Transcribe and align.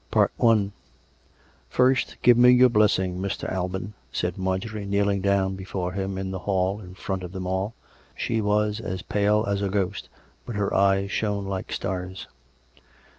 CHAPTER 0.11 0.33
V" 0.55 0.71
First 1.69 2.17
give 2.23 2.35
me 2.35 2.49
your 2.49 2.69
blessing, 2.69 3.19
Mr. 3.21 3.47
Alban," 3.53 3.93
said 4.11 4.35
Marjorie, 4.35 4.87
kneeling 4.87 5.21
down 5.21 5.55
before 5.55 5.91
him 5.91 6.17
in 6.17 6.31
the 6.31 6.39
hall 6.39 6.79
in 6.79 6.95
front 6.95 7.21
of 7.21 7.31
them 7.33 7.45
all. 7.45 7.75
She 8.15 8.41
was 8.41 8.79
as 8.79 9.03
pale 9.03 9.45
as 9.47 9.61
a 9.61 9.69
ghost, 9.69 10.09
but 10.43 10.55
her 10.55 10.73
eyes 10.73 11.11
shone 11.11 11.45
like 11.45 11.71
stars. 11.71 12.25